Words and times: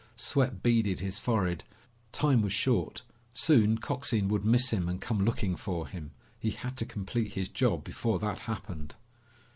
Sweat 0.15 0.63
beaded 0.63 0.99
his 0.99 1.19
forehead. 1.19 1.63
Time 2.11 2.41
was 2.41 2.51
short. 2.51 3.03
Soon 3.35 3.77
Coxine 3.77 4.29
would 4.29 4.43
miss 4.43 4.71
him 4.71 4.89
and 4.89 4.99
come 4.99 5.23
looking 5.23 5.55
for 5.55 5.87
him. 5.87 6.09
He 6.39 6.49
had 6.49 6.75
to 6.77 6.87
complete 6.87 7.33
his 7.33 7.49
job 7.49 7.83
before 7.83 8.17
that 8.17 8.39
happened. 8.49 8.95